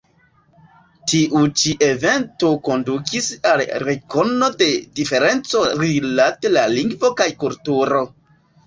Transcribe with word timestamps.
Tiu 1.11 1.41
ĉi 1.63 1.73
evento 1.87 2.49
kondukis 2.69 3.29
al 3.51 3.63
rekono 3.85 4.51
de 4.63 4.71
diferenco 5.03 5.65
rilate 5.85 6.57
la 6.59 6.67
lingvo 6.79 7.17
kaj 7.23 7.33
kulturo. 7.47 8.05